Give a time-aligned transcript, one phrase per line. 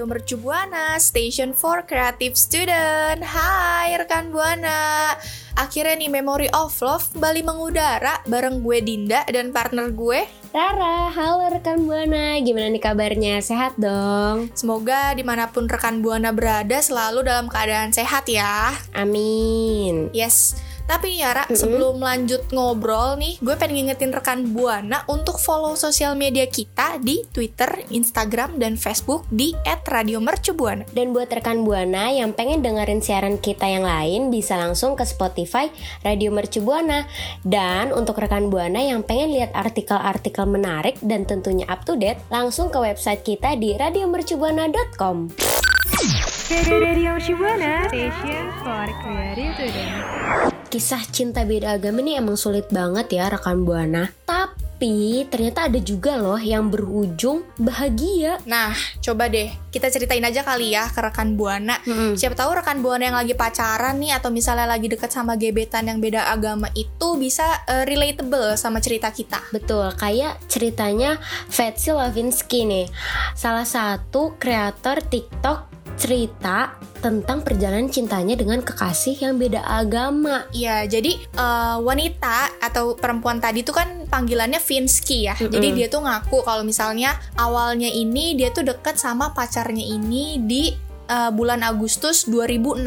[0.00, 3.20] Radio Mercu Buana, Station for Creative Student.
[3.20, 5.12] Hai rekan Buana.
[5.60, 10.24] Akhirnya nih Memory of Love kembali mengudara bareng gue Dinda dan partner gue.
[10.56, 13.44] Rara, halo rekan Buana, gimana nih kabarnya?
[13.44, 14.48] Sehat dong?
[14.56, 18.72] Semoga di mana pun rekan Buana berada selalu dalam keadaan sehat ya.
[18.96, 20.08] Amin.
[20.16, 20.56] Yes.
[20.90, 26.18] Tapi ya Ra, sebelum lanjut ngobrol nih, gue pengen ngingetin rekan Buana untuk follow sosial
[26.18, 30.90] media kita di Twitter, Instagram, dan Facebook di @radiomercubuana.
[30.90, 35.70] Dan buat rekan Buana yang pengen dengerin siaran kita yang lain bisa langsung ke Spotify
[36.02, 37.06] Radio Mercu Buana.
[37.46, 42.66] Dan untuk rekan Buana yang pengen lihat artikel-artikel menarik dan tentunya up to date, langsung
[42.66, 45.30] ke website kita di radiomercubuana.com.
[46.50, 50.59] Radio Shibuana, Station for Creative Student.
[50.70, 54.06] Kisah cinta beda agama ini emang sulit banget ya rekan Buana.
[54.22, 58.38] Tapi ternyata ada juga loh yang berujung bahagia.
[58.46, 58.70] Nah,
[59.02, 61.74] coba deh kita ceritain aja kali ya ke rekan Buana.
[61.82, 62.14] Mm-mm.
[62.14, 65.98] Siapa tahu rekan Buana yang lagi pacaran nih atau misalnya lagi deket sama gebetan yang
[65.98, 69.42] beda agama itu bisa eh, relatable sama cerita kita.
[69.50, 71.18] Betul, kayak ceritanya
[71.50, 72.86] Fetsi Lavinsky nih
[73.34, 75.69] Salah satu kreator TikTok
[76.00, 83.36] cerita tentang perjalanan cintanya dengan kekasih yang beda agama Iya, jadi eh, wanita atau perempuan
[83.36, 85.36] tadi tuh kan panggilannya Vinsky ya.
[85.36, 85.52] Mm-mm.
[85.52, 90.72] Jadi dia tuh ngaku kalau misalnya awalnya ini dia tuh deket sama pacarnya ini di
[91.06, 92.80] eh, bulan Agustus 2016.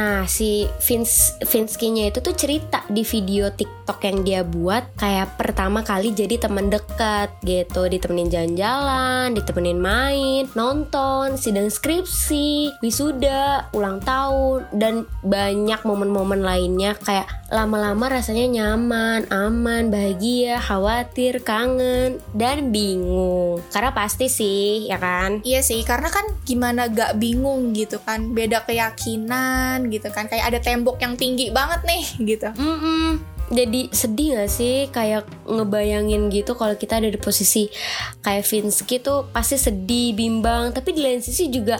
[0.00, 5.80] Nah si Vince Vinsky-nya itu tuh cerita di video TikTok yang dia buat Kayak pertama
[5.84, 7.88] kali jadi teman dekat gitu.
[7.88, 16.96] Ditemenin jalan-jalan, ditemenin main, nonton, sidang skripsi, wisuda, ulang tahun Dan banyak momen-momen lainnya.
[17.00, 23.62] Kayak lama-lama rasanya nyaman, aman, bahagia, khawatir, kangen, dan bingung.
[23.70, 25.44] Karena pasti sih ya kan?
[25.46, 30.58] Iya sih, karena kan gimana gak bingung gitu kan, beda keyakinan gitu kan, kayak ada
[30.58, 32.48] tembok yang tinggi banget nih gitu.
[32.58, 33.33] Mm-mm.
[33.54, 34.90] Jadi sedih gak sih?
[34.90, 37.70] Kayak ngebayangin gitu kalau kita ada di posisi
[38.20, 40.74] kayak Vinsky tuh pasti sedih, bimbang.
[40.74, 41.78] Tapi di lain sisi juga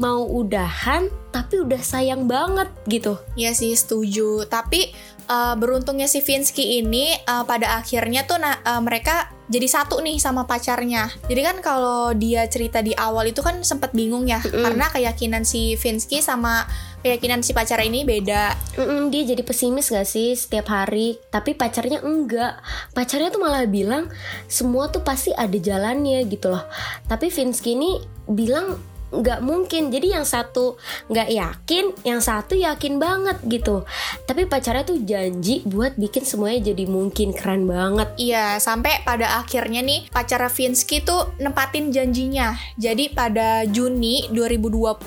[0.00, 3.20] mau udahan tapi udah sayang banget gitu.
[3.36, 4.48] Iya sih, setuju.
[4.48, 4.90] Tapi
[5.28, 10.46] eh, beruntungnya si Vinsky ini eh, pada akhirnya tuh eh, mereka jadi satu nih sama
[10.46, 11.10] pacarnya.
[11.26, 15.74] Jadi kan kalau dia cerita di awal itu kan sempat bingung ya, karena keyakinan si
[15.74, 16.70] Vinsky sama
[17.00, 18.54] keyakinan si pacar ini beda.
[18.76, 21.16] Mm-mm, Dia jadi pesimis gak sih setiap hari?
[21.32, 22.60] Tapi pacarnya enggak.
[22.92, 24.08] Pacarnya tuh malah bilang
[24.46, 26.64] Semua tuh pasti ada jalannya gitu loh.
[27.08, 28.78] Tapi Vinsky ini bilang
[29.10, 30.78] nggak mungkin jadi yang satu
[31.10, 33.82] nggak yakin yang satu yakin banget gitu
[34.24, 39.80] tapi pacarnya tuh janji buat bikin semuanya jadi mungkin keren banget Iya, sampai pada akhirnya
[39.80, 42.52] nih pacar Vinsky tuh nempatin janjinya.
[42.76, 45.00] Jadi pada Juni 2020,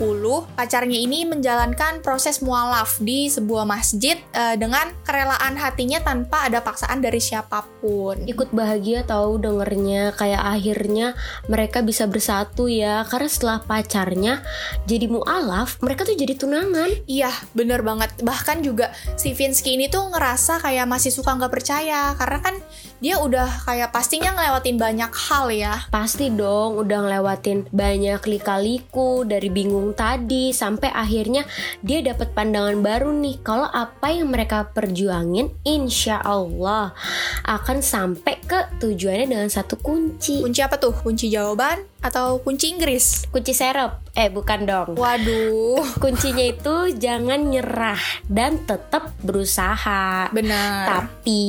[0.58, 7.06] pacarnya ini menjalankan proses mualaf di sebuah masjid eh, dengan kerelaan hatinya tanpa ada paksaan
[7.06, 8.26] dari siapa pun.
[8.26, 11.14] ikut bahagia tahu dengernya kayak akhirnya
[11.52, 13.60] mereka bisa bersatu ya karena setelah
[13.94, 14.42] pacarnya
[14.90, 18.10] jadi mualaf mereka tuh jadi tunangan Iya, bener banget.
[18.26, 22.56] Bahkan juga si Vinsky ini tuh ngerasa kayak masih suka nggak percaya karena kan
[23.04, 25.84] dia udah kayak pastinya ngelewatin banyak hal ya.
[25.92, 31.44] Pasti dong udah ngelewatin banyak lika-liku dari bingung tadi sampai akhirnya
[31.84, 36.96] dia dapat pandangan baru nih kalau apa yang mereka perjuangin insya Allah
[37.44, 40.96] akan sampai ke tujuannya dengan satu kunci Kunci apa tuh?
[40.96, 43.28] Kunci jawaban atau kunci Inggris?
[43.34, 44.90] kunci serep Eh bukan dong.
[44.94, 47.98] Waduh, Kuncinya itu jangan nyerah
[48.30, 50.30] dan tetap berusaha.
[50.30, 50.86] benar.
[50.86, 51.42] Tapi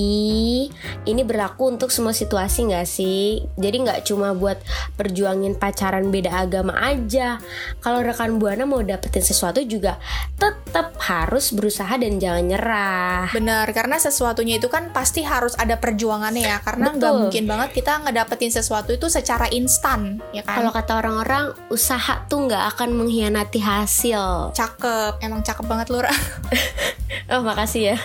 [1.05, 3.45] ini berlaku untuk semua situasi nggak sih?
[3.61, 4.57] Jadi nggak cuma buat
[4.97, 7.37] perjuangin pacaran beda agama aja.
[7.85, 10.01] Kalau rekan buana mau dapetin sesuatu juga
[10.41, 13.29] tetap harus berusaha dan jangan nyerah.
[13.37, 16.59] Benar, karena sesuatunya itu kan pasti harus ada perjuangannya ya.
[16.65, 17.23] Karena nggak Betul.
[17.29, 20.65] mungkin banget kita ngedapetin sesuatu itu secara instan, ya kan?
[20.65, 24.55] Kalau kata orang-orang, usaha tuh nggak akan mengkhianati hasil.
[24.55, 26.01] cakep, emang cakep banget lu.
[26.03, 26.15] Ra.
[27.33, 27.99] Oh makasih ya.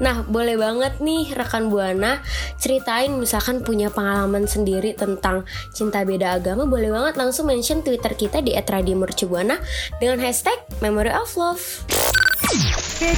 [0.00, 2.24] Nah boleh banget nih rekan buana
[2.56, 5.44] ceritain misalkan punya pengalaman sendiri tentang
[5.76, 9.60] cinta beda agama boleh banget langsung mention Twitter kita di @radiomercubuana
[10.00, 11.84] dengan hashtag Memory of Love.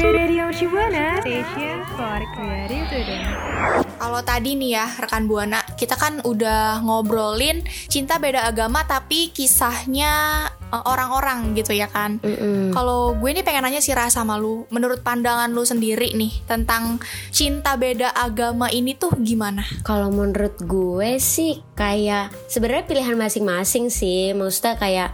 [0.03, 3.86] Radio Shibuana Station for Creative.
[3.97, 10.47] Kalau tadi nih ya rekan buana, kita kan udah ngobrolin cinta beda agama tapi kisahnya
[10.71, 12.21] eh, orang-orang gitu ya kan.
[12.21, 12.77] Mm-mm.
[12.77, 17.01] Kalau gue nih pengen nanya sih Ra sama lu, menurut pandangan lu sendiri nih tentang
[17.33, 19.65] cinta beda agama ini tuh gimana?
[19.83, 24.37] Kalau menurut gue sih kayak sebenarnya pilihan masing-masing sih.
[24.37, 25.11] Maksudnya kayak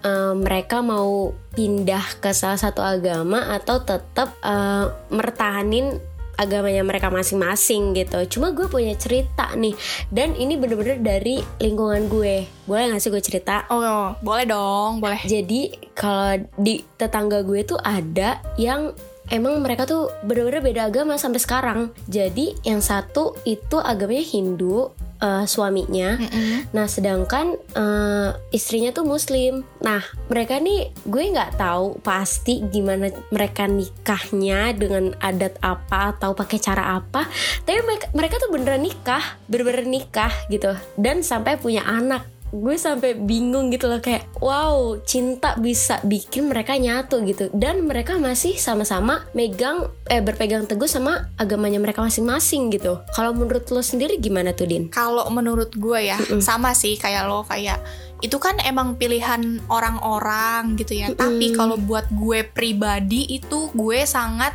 [0.00, 7.94] eh, mereka mau pindah ke salah satu agama atau tetap eh, mertahanin agamanya mereka masing-masing
[7.96, 8.38] gitu.
[8.38, 9.74] Cuma gue punya cerita nih
[10.10, 12.46] dan ini bener-bener dari lingkungan gue.
[12.64, 13.68] Boleh gak sih gue cerita?
[13.70, 15.20] Oh, boleh dong, boleh.
[15.24, 18.94] Jadi kalau di tetangga gue tuh ada yang
[19.32, 21.80] emang mereka tuh bener-bener beda agama sampai sekarang.
[22.08, 24.92] Jadi yang satu itu agamanya Hindu,
[25.22, 26.18] eh, suaminya.
[26.18, 26.74] Mm-mm.
[26.74, 29.62] Nah sedangkan eh, istrinya tuh Muslim.
[29.82, 36.58] Nah mereka nih gue nggak tahu pasti gimana mereka nikahnya dengan adat apa atau pakai
[36.58, 37.26] cara apa.
[37.62, 40.74] Tapi mereka, mereka tuh beneran nikah, bener-bener nikah gitu.
[40.98, 46.78] Dan sampai punya anak gue sampai bingung gitu loh kayak wow cinta bisa bikin mereka
[46.78, 47.50] nyatu gitu.
[47.50, 53.02] Dan mereka masih sama-sama megang eh berpegang teguh sama agamanya mereka masing-masing gitu.
[53.10, 54.86] Kalau menurut lo sendiri gimana tuh din?
[54.86, 57.82] Kalau menurut gue ya, sama sih kayak lo kayak
[58.22, 61.12] itu kan emang pilihan orang-orang gitu ya.
[61.12, 64.54] Tapi kalau buat gue pribadi itu gue sangat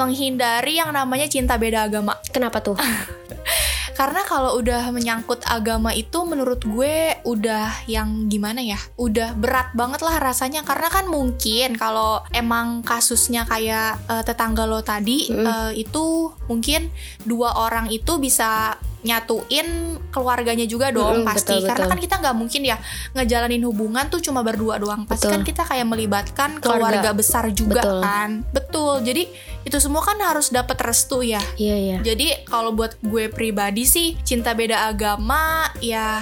[0.00, 2.16] menghindari yang namanya cinta beda agama.
[2.30, 2.78] kenapa tuh
[4.00, 8.80] Karena kalau udah menyangkut agama itu menurut gue udah yang gimana ya?
[8.96, 14.80] Udah berat banget lah rasanya karena kan mungkin kalau emang kasusnya kayak eh, tetangga lo
[14.80, 16.88] tadi eh, itu mungkin
[17.28, 21.92] dua orang itu bisa nyatuin keluarganya juga dong Mm-mm, pasti betul, karena betul.
[21.96, 22.76] kan kita nggak mungkin ya
[23.16, 25.34] ngejalanin hubungan tuh cuma berdua doang pasti Betul.
[25.38, 27.00] kan kita kayak melibatkan Keluarga.
[27.00, 28.00] keluarga besar juga Betul.
[28.04, 29.24] kan betul jadi
[29.64, 34.20] itu semua kan harus dapat restu ya iya iya jadi kalau buat gue pribadi sih
[34.20, 36.20] cinta beda agama ya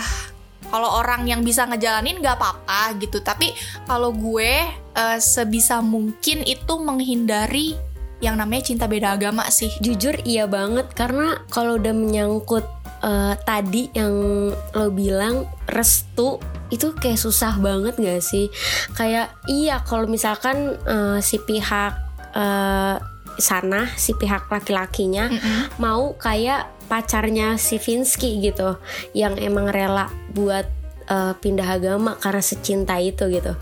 [0.68, 3.24] kalau orang yang bisa ngejalanin nggak apa-apa gitu.
[3.24, 3.52] Tapi
[3.88, 7.72] kalau gue eh, sebisa mungkin itu menghindari
[8.18, 9.70] yang namanya cinta beda agama sih.
[9.78, 12.66] Jujur iya banget karena kalau udah menyangkut
[13.02, 14.14] eh, tadi yang
[14.54, 18.50] lo bilang restu itu kayak susah banget gak sih?
[18.98, 21.94] Kayak iya kalau misalkan eh, si pihak
[22.34, 22.96] eh,
[23.38, 25.78] sana si pihak laki-lakinya Mm-mm.
[25.78, 28.82] mau kayak pacarnya si Vinsky gitu
[29.14, 30.66] yang emang rela buat
[31.06, 33.54] eh, pindah agama karena secinta itu gitu.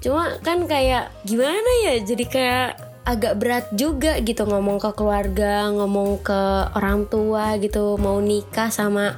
[0.00, 6.20] Cuma kan kayak gimana ya jadi kayak agak berat juga gitu ngomong ke keluarga, ngomong
[6.20, 6.40] ke
[6.76, 9.16] orang tua gitu, mau nikah sama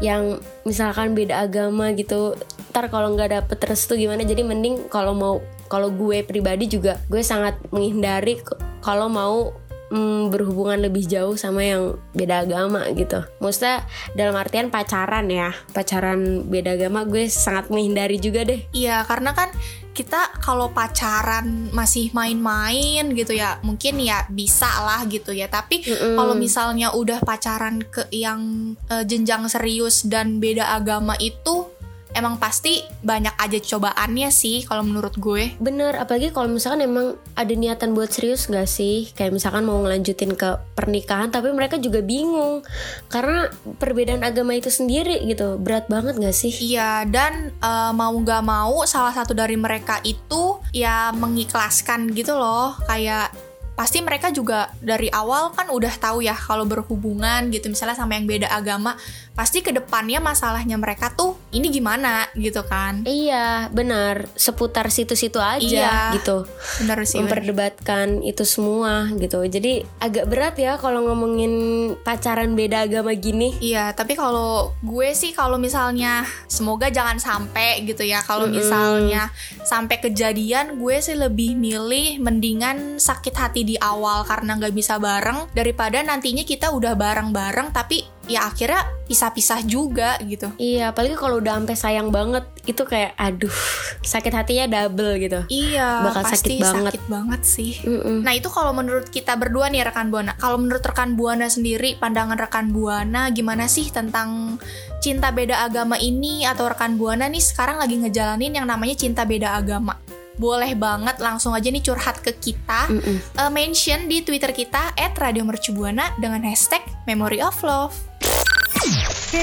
[0.00, 2.32] yang misalkan beda agama gitu.
[2.72, 4.24] Ntar kalau nggak dapet restu gimana?
[4.24, 8.40] Jadi mending kalau mau kalau gue pribadi juga gue sangat menghindari
[8.80, 9.52] kalau mau
[9.90, 13.22] mm, berhubungan lebih jauh sama yang beda agama gitu.
[13.38, 13.86] Maksudnya
[14.18, 18.60] dalam artian pacaran ya, pacaran beda agama gue sangat menghindari juga deh.
[18.74, 19.50] Iya, karena kan
[19.96, 25.48] kita kalau pacaran masih main-main gitu ya, mungkin ya bisa lah gitu ya.
[25.48, 26.14] Tapi Mm-mm.
[26.20, 31.75] kalau misalnya udah pacaran ke yang eh, jenjang serius dan beda agama itu
[32.14, 35.56] emang pasti banyak aja cobaannya sih kalau menurut gue.
[35.58, 39.10] Bener, apalagi kalau misalkan emang ada niatan buat serius gak sih?
[39.16, 42.62] Kayak misalkan mau ngelanjutin ke pernikahan, tapi mereka juga bingung
[43.10, 46.52] karena perbedaan agama itu sendiri gitu, berat banget gak sih?
[46.52, 52.76] Iya, dan eh, mau nggak mau salah satu dari mereka itu ya mengikhlaskan gitu loh,
[52.86, 53.45] kayak
[53.76, 58.24] pasti mereka juga dari awal kan udah tahu ya kalau berhubungan gitu misalnya sama yang
[58.24, 58.96] beda agama
[59.36, 64.32] pasti ke depannya masalahnya mereka tuh ini gimana gitu kan Iya, benar.
[64.32, 66.16] Seputar situ-situ aja Iya.
[66.16, 66.48] gitu.
[66.80, 67.44] bener sih bener.
[67.44, 69.44] Memperdebatkan itu semua gitu.
[69.44, 71.52] Jadi agak berat ya kalau ngomongin
[72.00, 73.52] pacaran beda agama gini.
[73.60, 78.24] Iya, tapi kalau gue sih kalau misalnya semoga jangan sampai gitu ya.
[78.24, 78.56] Kalau Mm-mm.
[78.56, 79.28] misalnya
[79.62, 85.50] sampai kejadian, gue sih lebih milih mendingan sakit hati di awal karena nggak bisa bareng
[85.50, 90.50] daripada nantinya kita udah bareng-bareng tapi ya akhirnya pisah-pisah juga gitu.
[90.58, 93.54] Iya, apalagi kalau udah sampai sayang banget, itu kayak aduh,
[94.02, 95.40] sakit hatinya double gitu.
[95.46, 96.82] Iya, Bakal pasti sakit banget.
[96.90, 97.72] sakit banget sih.
[97.86, 98.26] Mm-mm.
[98.26, 100.34] Nah itu kalau menurut kita berdua nih rekan buana.
[100.42, 104.58] Kalau menurut rekan buana sendiri, pandangan rekan buana gimana sih tentang
[104.98, 109.54] cinta beda agama ini atau rekan buana nih sekarang lagi ngejalanin yang namanya cinta beda
[109.54, 109.94] agama.
[110.36, 112.88] Boleh banget langsung aja nih curhat ke kita.
[112.92, 113.16] Mm-mm.
[113.20, 117.96] Eh, mention di Twitter kita @radiomercubuana dengan hashtag Memory of Love.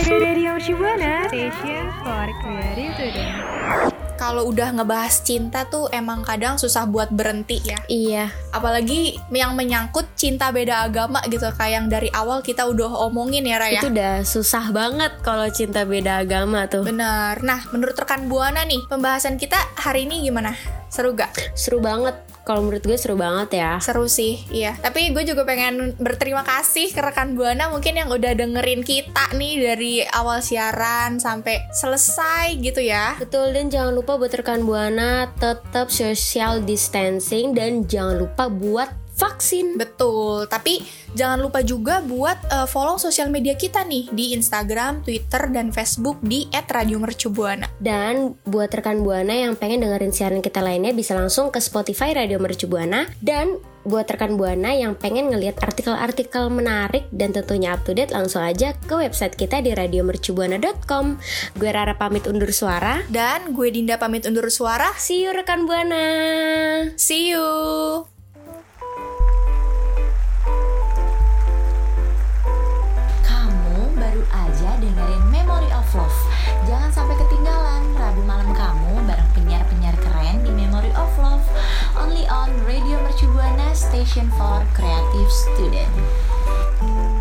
[0.10, 3.93] Radio Shibuana Station for Creative Student.
[4.24, 7.76] Kalau udah ngebahas cinta tuh emang kadang susah buat berhenti ya.
[7.92, 13.44] Iya, Apalagi yang menyangkut cinta beda agama gitu kayak yang dari awal kita udah omongin
[13.44, 13.84] ya Raya.
[13.84, 16.88] itu udah susah banget kalau cinta beda agama tuh.
[16.88, 17.44] Bener.
[17.44, 20.56] Nah, menurut rekan Buana nih, pembahasan kita hari ini gimana?
[20.88, 21.36] Seru gak?
[21.52, 22.16] Seru banget.
[22.44, 23.72] Kalau menurut gue seru banget ya.
[23.80, 24.76] Seru sih, iya.
[24.84, 29.54] Tapi gue juga pengen berterima kasih ke rekan Buana mungkin yang udah dengerin kita nih
[29.64, 33.16] dari awal siaran sampai selesai gitu ya.
[33.16, 39.78] Betul dan jangan lupa buat rekan buana tetap social distancing dan jangan lupa buat vaksin.
[39.78, 45.50] Betul, tapi jangan lupa juga buat eh, follow sosial media kita nih di Instagram, Twitter,
[45.54, 47.70] dan Facebook di @radiomercubuana.
[47.78, 52.42] Dan buat rekan buana yang pengen dengerin siaran kita lainnya bisa langsung ke Spotify Radio
[52.42, 57.92] Mercu Buana dan buat rekan buana yang pengen ngelihat artikel-artikel menarik dan tentunya up to
[57.92, 61.20] date langsung aja ke website kita di radiomercubuana.com.
[61.60, 63.04] Gue Rara pamit undur suara.
[63.12, 64.96] Dan gue Dinda pamit undur suara.
[64.96, 66.06] See you rekan buana.
[66.96, 68.13] See you.
[82.74, 87.13] Radio Mercubuana Station for Creative Student.